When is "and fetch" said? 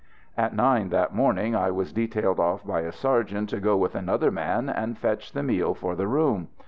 4.67-5.31